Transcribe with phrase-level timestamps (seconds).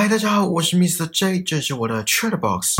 [0.00, 1.08] 嗨，大家好，我是 Mr.
[1.10, 2.76] J，这是我的 Chatbox。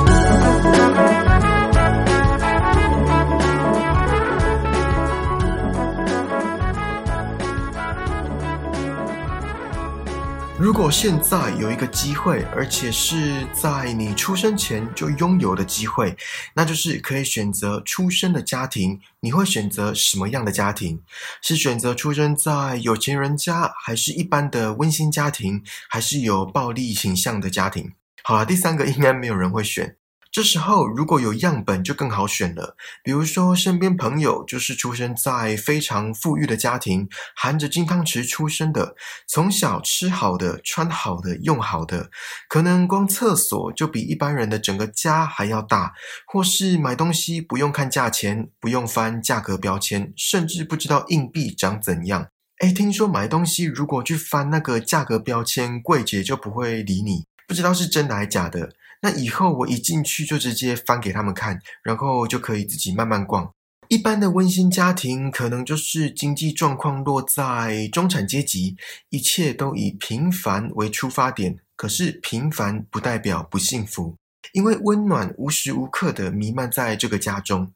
[10.61, 16.17] 如果现在有一个机会，而且是在你出生前就拥有的机会，
[16.53, 18.99] 那就是可以选择出生的家庭。
[19.21, 21.01] 你会选择什么样的家庭？
[21.41, 27.93] 是选择出生在有钱人家，还是一般的温馨家庭，还是有暴力倾向的家庭？
[28.25, 29.98] 好了，第三个应该没有人会选。
[30.31, 38.95] 这时候如果有样本就更好选了，比如说身边朋友就是出生在非常富裕的家庭，含着金汤匙出生的，
[39.27, 42.11] 从小吃好的、穿好的、用好的，
[42.49, 45.95] 可能光厕所就比一般人的整个家还要大，
[46.27, 52.29] 或是买东西不用看价钱，不用翻价格标签，甚至不知道硬币长怎样。
[52.59, 58.71] 哎，听说买东西如果去翻那个价格标签，柜姐就不会理你，不知道是真的还是假的。
[59.01, 63.53] 那以后我一进去就直接翻给他们看，然后就可以自己慢慢逛。
[63.89, 68.77] 一般的温馨家庭可能就是经济状况落在中产阶级，
[69.09, 71.57] 一切都以平凡为出发点。
[71.75, 74.17] 可是平凡不代表不幸福，
[74.53, 77.73] 因为温暖无时无刻的弥漫在这个家中。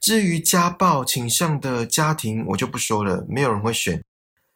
[0.00, 4.00] 至于家暴倾向的家庭，我就不说了，没有人会选。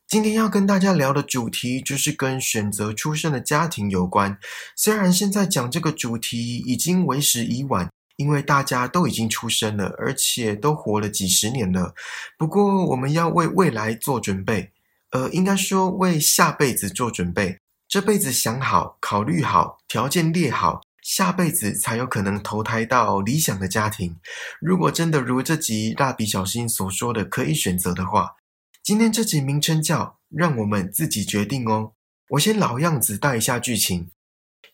[0.07, 4.39] 今天要跟大家聊的主题就是跟选择出生的家庭有关。
[4.77, 11.95] 虽然现在讲这个主题已经为时已晚，因为大家都已经出生了，而且都活了几十年了。
[12.39, 14.71] 不过我们要为未来做准备，
[15.11, 17.59] 呃，应该说为下辈子做准备。
[17.89, 24.15] 这辈子想好、考虑好、条件列好，下辈子才有可能投胎到理想的家庭。
[24.61, 28.37] 如果真的如这集蜡笔小新所说的可以选择的话。
[28.85, 31.93] 今天这集名称叫“让我们自己决定”哦。
[32.29, 34.11] 我先老样子带一下剧情。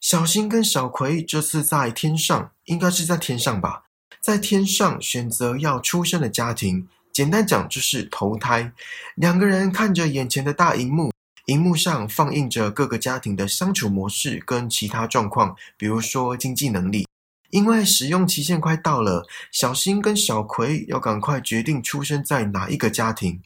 [0.01, 3.85] 小新跟小葵这次在天上，应该是在天上吧，
[4.21, 8.73] 在天上选择要出生的家庭，简单讲就是投胎。
[9.15, 11.13] 两个人看着眼前的大荧幕，
[11.47, 17.07] 荧幕上放映着各个家庭的相处模式跟其他状况，比如说经济能力。
[17.51, 23.41] 因为使用期限快到了，小新跟小葵要赶快决定出生在哪一个家庭。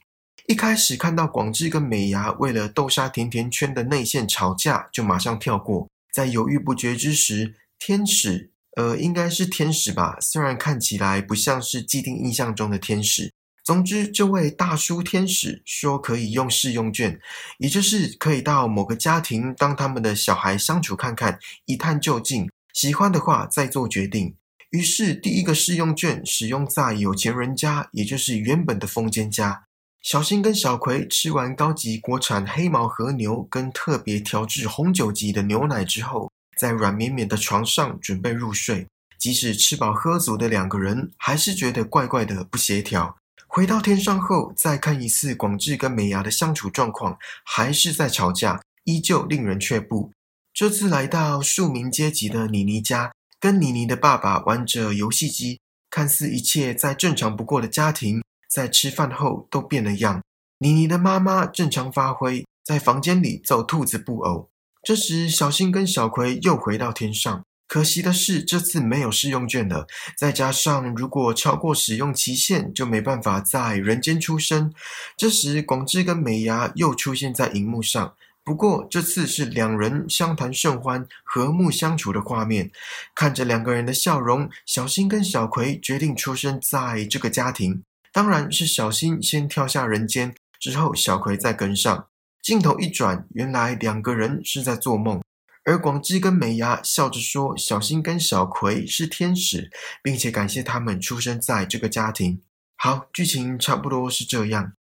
[0.47, 5.89] 一开始看到广志跟美伢为了豆沙甜甜圈的内线吵架，就马上跳过。
[6.13, 13.33] 在犹豫不决之时，天使，呃，应该是天使吧，虽然看起来不像是既定印象中的天使。
[13.65, 17.19] 总之，这位大叔天使说可以用试用券，
[17.57, 24.37] 也就是可以到某个家庭当他们的小孩相处看看，一探究竟，喜欢的话再做决定。
[24.69, 29.64] 于是，第一个试用券使用在有钱人家，也就是原本的风间家。
[30.05, 38.87] 小新跟小葵吃完高级国产黑毛和牛跟特别调制红酒级的牛奶之后，在软绵绵的床上准备入睡。
[39.19, 43.17] 即使吃饱喝足的两个人，还是觉得怪怪的不协调。
[43.47, 50.13] 回到天上后，再看一次广志跟美伢的相处状况，还是在吵架，依旧令人却步。
[50.53, 53.11] 这次来到庶民阶级的妮妮家，
[53.41, 58.23] 跟妮妮的爸爸玩着游戏机，看似一切再正常不过的家庭。
[58.55, 60.23] 在吃饭后都变了样，
[60.59, 64.49] 妮妮的妈妈正常发挥，在房间里揍兔子布偶。
[64.85, 67.43] 这时，小新跟小葵又回到天上。
[67.67, 74.73] 可惜的是，这次没有试用券了，再加上如果超过使用期限，就没办法在人间出生。
[75.17, 82.71] 这时，广志跟美伢又出现在荧幕上，不过这次是两人相谈甚欢、和睦相处的画面。
[83.17, 87.83] 看着两个人的笑容，小新跟小葵决定出生在这个家庭。
[88.15, 92.07] 当然是小新先跳下人间，之后小葵再跟上。
[92.41, 95.21] 镜头一转，原来两个人是在做梦。
[95.65, 99.69] 而广志跟美伢笑着说：“小新跟小葵是天使，
[100.01, 102.41] 并且感谢他们出生在这个家庭。”
[102.79, 104.75] 好，剧情差不多是这样。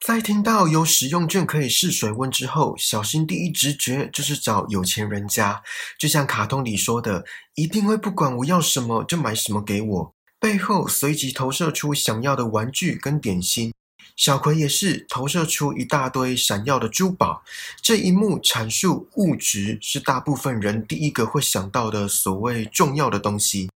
[0.00, 5.62] 在听到有使用券可以试水温之后，小新第一直觉就是找有钱人家，
[5.98, 7.26] 就像卡通里说的，
[7.56, 10.13] 一定会不管我要什么就买什么给我。
[10.44, 13.72] 背后随即投射出想要的玩具跟点心，
[14.14, 17.42] 小葵也是投射出一大堆闪耀的珠宝。
[17.80, 23.70] 这一幕阐述物质是大部分人第一个会想到的所谓重要的东西。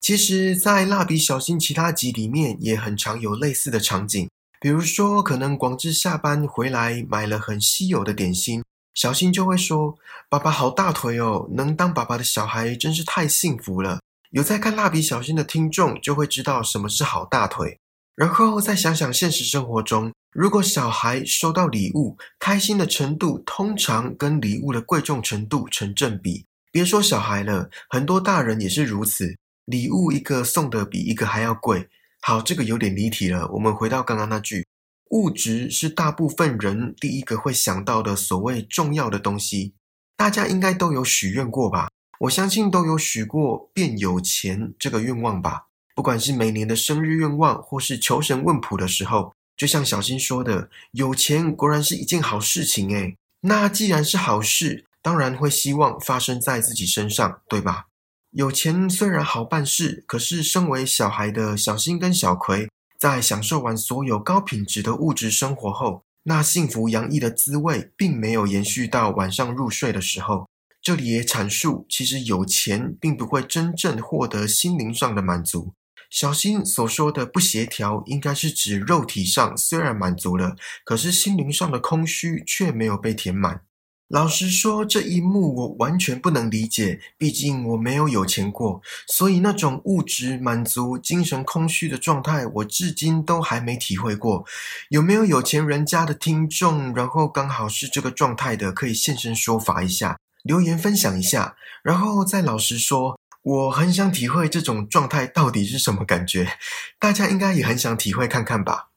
[0.00, 4.26] 其实，在蜡笔小新其他集里面也很常有类似的场景，
[4.58, 8.64] 比如说，可能广志下班回来买了很稀有的点心，
[8.94, 9.98] 小新就会说
[10.30, 13.98] ：“爸爸好大腿哦，能当爸爸的小孩真是太幸福了。”
[14.36, 17.80] 有在看蜡笔小新的听众就会知道什么是好大腿，
[18.14, 26.44] 然后再想想现实生活中，如果小孩收到礼物，开心的程度通常跟礼物的贵重程度成正比。
[26.70, 29.34] 别说小孩了，很多大人也是如此。
[29.64, 31.88] 礼物一个送的比一个还要贵。
[32.20, 33.48] 好，这个有点离题了。
[33.52, 34.66] 我们回到刚刚那句，
[35.12, 39.72] 物质是大部分人第一个会想到的所谓重要的东西。
[40.14, 41.88] 大家应该都有许愿过吧？
[42.20, 45.66] 我相信都有许过变有钱这个愿望吧。
[45.94, 53.16] 不管是每年的生日愿望，或是求神问卜的时候，就像小新说的，有钱果然是一件好事情诶。
[53.40, 57.86] 那既然是好事，当然会希望发生在自己身上，对吧？
[58.32, 62.68] 有钱虽然好办事，可是身为小孩的小新跟小葵，
[62.98, 70.46] 在享受完所有高品质的物质生活后，那幸福洋溢的滋味，并没有延续到晚上入睡的时候。
[70.86, 75.74] 这里也阐述，其实有钱并不会真正获得心灵上的满足。
[76.08, 80.54] 小新所说的不协调，应该是指肉体上虽然满足了，
[80.84, 83.62] 可是心灵上的空虚却没有被填满。
[84.06, 87.00] 老实说，这一幕我完全不能理解。
[87.18, 94.44] 毕竟我没有有钱过，所以那种物质满足、精神空虚的状态，我至今都还没体会过。
[94.90, 101.56] 有没有有钱人家的听众，然后刚好是这个状态的，可以现身说法一下，留言分享一下。
[101.82, 106.58] 然后再老实说，我很想体会这种状态到底是什么感觉。
[106.98, 108.88] 大家应该也很想体会看看吧。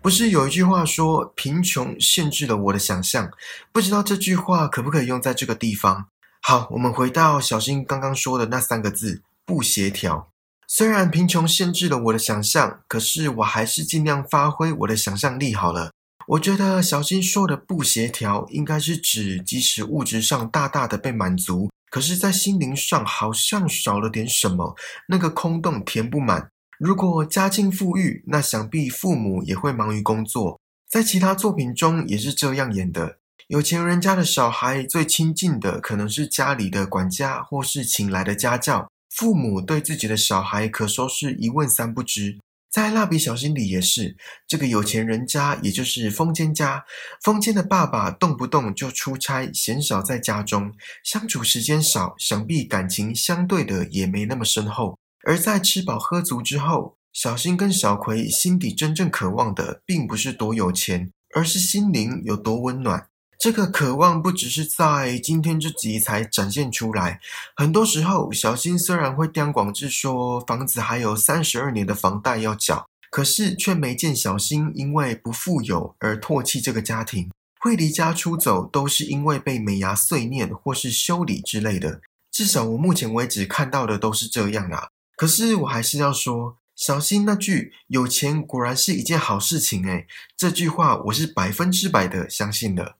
[0.00, 3.30] 不是有一句话说贫穷限制了我的想象，
[3.72, 6.06] 不知道这句话可不可以用在这个地方？
[6.40, 10.30] 好，我们回到小新刚刚说的那三个字不协调。
[10.68, 15.90] 虽然贫穷限制了我的想象，可是我还是尽量发挥我的想象力好了。
[16.28, 24.76] 我觉得小新说的不协调，应该是指即使物质上大大的被满足，可是在心灵上好像少了点什么，
[25.08, 26.50] 那个空洞填不满。
[26.78, 30.60] 如果家境富裕，那想必父母也会忙于工作。
[30.86, 33.16] 在其他作品中也是这样演的。
[33.46, 38.86] 有钱人家的小孩最亲近的可能是家里的管家，或是请来的家教。
[39.08, 42.36] 父母对自己的小孩可说是一问三不知。
[42.70, 44.16] 在蜡笔小新里也是，
[44.46, 46.84] 这个有钱人家，也就是风间家，
[47.22, 50.72] 风间的爸爸动不动就出差，鲜少在家中，
[51.02, 54.98] 相处时间少，想必感情相对的也没那么深厚。
[55.26, 63.08] 而在吃饱喝足之后，小新跟小葵心底真正渴望的，并不是多有钱，而是心灵有多温暖。
[63.38, 67.20] 这个渴望不只是在今天这集才展现出来。
[67.54, 77.30] 很多时候，小新虽然会刁广志说房子还有三十二年的房贷要缴，可是却没见小新因为不富有而唾弃这个家庭。
[77.60, 82.00] 会离家出走，都是因为被美牙碎念或是修理之类的。
[82.32, 84.88] 至少我目前为止看到的都是这样啊。
[85.16, 92.96] 可是我还是要说，小新那句“有钱果然是一件好事情”诶这句话我是百分之百的相信的。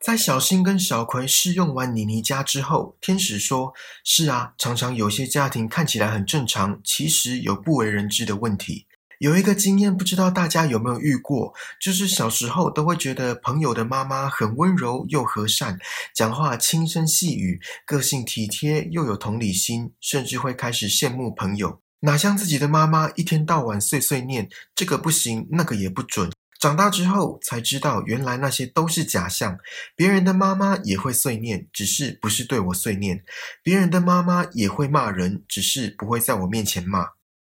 [0.00, 8.86] 在小新跟小葵试用完妮妮家之后，天使说：“是啊，常常有些家庭看起来很正常，其实有不为人知的问题。”
[9.20, 15.78] 有一个经验，不知道大家有没有遇过，就是小时候都会觉得朋友的妈妈很温柔又和善，
[16.14, 21.82] 讲话轻声细语，个性体贴又有同理心，甚至会开始羡慕朋友。
[22.00, 26.30] 哪像自己的妈妈一天到晚碎碎念，这个不行，那个也不准。
[26.60, 29.58] 长大之后才知道，原来那些都是假象。
[29.96, 33.16] 别人的妈妈也会碎念，只是不是对我碎念；
[33.62, 37.08] 别人的妈妈也会骂人，只是不会在我面前骂。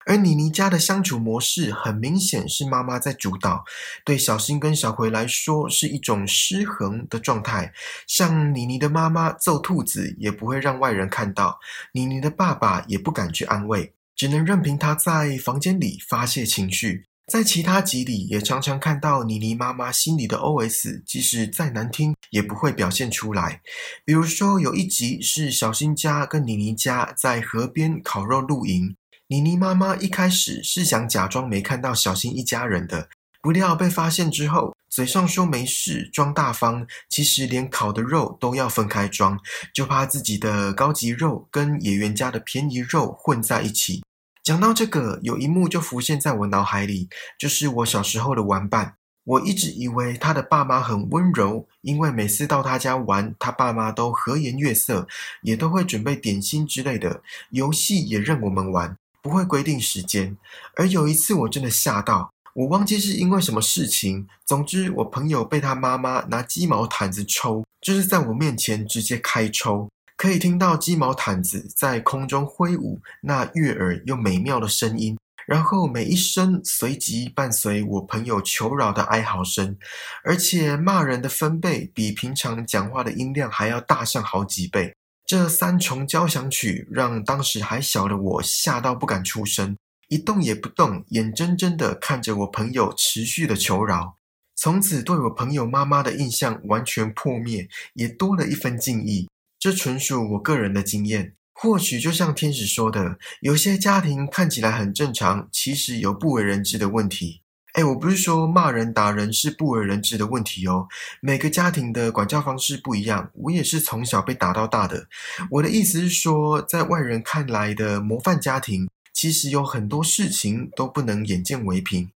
[0.06, 3.64] 而妮妮家的相处模式很明显是妈妈在主导，
[4.04, 7.72] 对小新跟小葵来说是一种失衡的状态。
[8.06, 11.58] 像妮妮的妈妈揍兔子也不会让外人看到，
[11.92, 17.06] 妮妮的爸爸也不敢去安慰，只能任凭她在房间里发泄情绪。
[17.28, 23.60] 在其他集里也常常看到妮妮妈妈心里的 OS，即使再难听也不会表现出来。
[24.04, 28.96] 比如说有一集是小新家跟妮妮家在河边烤肉露营。
[29.28, 33.08] 妮妮妈妈一开始是想假装没看到小新一家人的，
[33.40, 39.38] 不料被发现之后，嘴上说没事，装大方，其实连烤的肉都要分开装，
[39.72, 44.01] 就怕自己的高级肉跟野原家的便宜肉混在一起。
[44.42, 47.08] 讲到这个，有一幕就浮现在我脑海里，
[47.38, 48.96] 就是我小时候的玩伴。
[49.24, 55.06] 我一直以为他的爸妈很温柔，因为每次到他家玩，他爸妈都和颜悦色，
[55.42, 58.96] 也都会准备点心之类的，游戏也任我们玩。
[59.22, 60.36] 不会规定时间，
[60.74, 64.26] 而有一次我真的吓到，我忘记是因为什么事情。
[64.44, 69.88] 总之，我朋友被他妈妈拿鸡毛毯子抽，就是在我面前直接开抽，
[70.22, 75.18] 可以听到鸡毛毯子在空中挥舞那悦耳又美妙的声音。
[75.48, 79.76] 然后每一声随即伴随我朋友求饶的哀嚎声，
[80.22, 84.94] 而且骂人的分贝比平常讲话的音量还要大上好几倍。
[85.26, 89.76] 这三重交响曲让当时还小的我吓到不敢出声，
[90.06, 94.16] 一动也不动，眼睁睁地看着我朋友持续的求饶。
[94.54, 99.28] 从此对我朋友妈妈的印象完全破灭，也多了一分敬意。
[99.62, 101.36] 这纯属我个人的经验。
[101.52, 107.42] 或许就像天使说的，有些家庭看起来很正常，其实有不为人知的问题。
[107.74, 110.88] 哎，我不是说骂人打人是不为人知的问题哦。
[111.20, 115.06] 每个家庭的管教方式不一样，我也是从小被打到大的。
[115.48, 122.10] 我的意思是说，在外人看来的模范家庭，其实有很多事情都不能眼见为凭。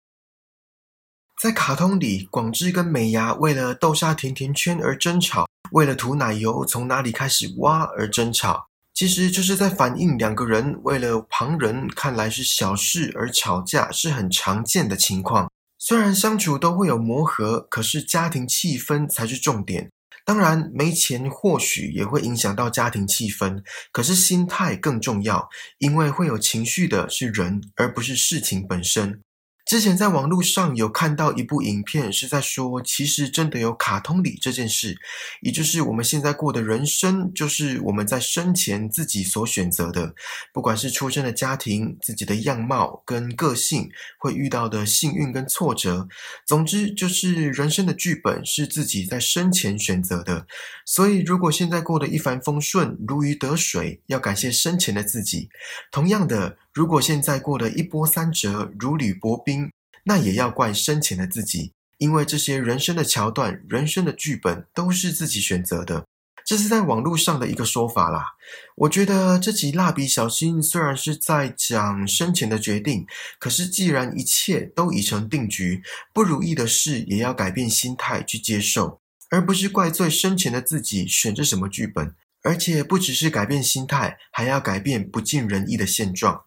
[1.40, 8.66] 在卡通里，广志跟美伢为了豆沙甜甜圈而争吵，为了涂奶油从哪里开始挖而争吵。
[8.94, 15.50] 其实就是在反映两个人为了旁人看来是小事而吵架是很常见的情况。
[15.78, 19.90] 虽然相处都会有磨合，可是家庭气氛才是重点。
[20.24, 23.62] 当然，没钱或许也会影响到家庭气氛，
[23.92, 25.46] 可是心态更重要，
[25.78, 29.20] 因为会有情绪的是人，而不是事情本身。
[29.66, 34.96] 之前在网络上有看到一部影片，是在说，其实真的有卡通里这件事，
[35.40, 40.14] 也就是我们现在过的人生，就是我们在生前自己所选择的，
[40.52, 46.06] 不管是出生的家庭、自己的样貌跟个性，会遇到的幸运跟挫折，
[46.46, 50.46] 总之就是人生的剧本是自己在生前选择的。
[50.84, 55.48] 所以，如果现在过得一帆风顺、如鱼得水，要感谢生前的自己。
[55.90, 56.56] 同样的。
[56.76, 59.72] 如果现在过得一波三折、如履薄冰，
[60.04, 66.04] 那也要怪生前的自己，因为这些人生的桥段、人生的剧本都是自己选择的。
[66.44, 68.34] 这是在网络上的一个说法啦。
[68.76, 73.06] 我觉得这集《蜡笔小新》虽然是在讲生前的决定，
[73.38, 82.14] 可是既然一切都已成定局，不如意的事也要改变心态去接受，而不是怪罪生前的自己选着什么剧本。
[82.42, 86.44] 而且不只是改变心态，还要改变不尽人意的现状。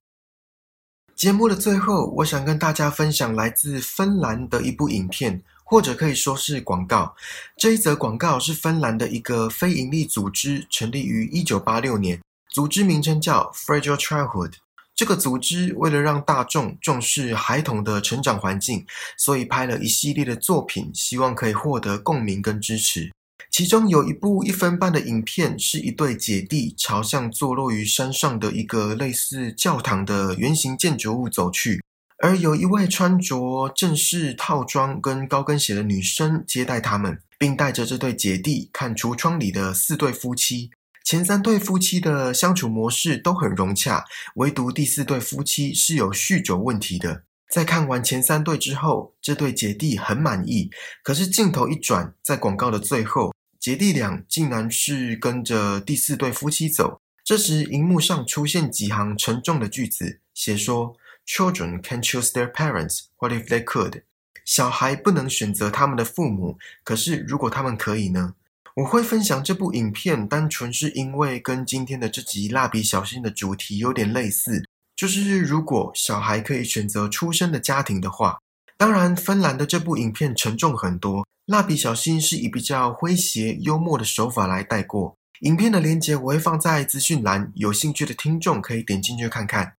[1.19, 7.13] 节目的最后，我想跟大家分享来自芬兰的一部影片，或者可以说是广告。
[7.57, 12.21] 这一则广告是芬兰的一个非营利组织，成立于一九八六年，
[12.53, 14.53] 组织名称叫 Fragile Childhood。
[14.95, 18.85] 这个组织为了让大众重视孩童的成长环境，
[19.17, 23.11] 所以拍了一系列的作品，希望可以获得共鸣跟支持。
[23.51, 31.81] 其中有一部一分半的影片，是一对姐弟朝向坐落于山上的一个类似教堂的圆形建筑物走去，
[32.19, 40.71] 而有一位穿着正式套装跟高跟鞋的女生接待他们，并带着这对姐弟看橱窗里的四对夫妻。
[41.03, 44.05] 前三对夫妻的相处模式都很融洽，
[44.35, 47.23] 唯独第四对夫妻是有酗酒问题的。
[47.49, 50.69] 在看完前三对之后，这对姐弟很满意，
[51.03, 53.33] 可是镜头一转，在广告的最后。
[53.59, 57.01] 姐弟俩竟然是跟着第四对夫妻走。
[57.25, 60.95] 这时，荧幕上出现几行沉重的句子，写说
[61.27, 63.07] ：“Children can choose their parents.
[63.17, 64.03] What if they could？”
[64.45, 68.35] 小孩不能选择他们的父母，可是如果他们可以呢？
[68.75, 74.63] 我会分享这部影片，单纯是因为跟今天的这集《蜡笔小新》的主题有点类似，
[74.99, 78.37] 就是如果小孩可以选择出生的家庭的话。
[78.75, 81.25] 当然，芬兰的这部影片沉重很多。
[81.45, 85.15] 蜡笔小新是以比较诙谐幽默的手法来带过。
[85.39, 89.75] 影片的链接我会放在资讯栏，有兴趣的听众可以点进去看看。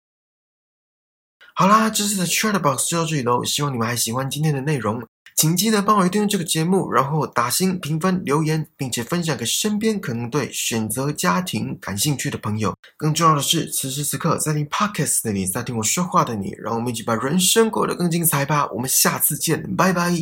[1.55, 5.07] 好啦，这次的 Chatbox 就到这里喽，希望你们还喜欢今天的内容。
[5.41, 12.77] 请记得帮我订阅这个节目，然后打星、评分、留言，并且分享给身边可能对选择家庭感兴趣的朋友。
[12.99, 18.69] 更重要的是，此时此刻在听 Podcast 的你，在听我说话的你，让我们一起把人生过得更精彩吧！
[18.71, 20.13] 我们下次见，拜拜。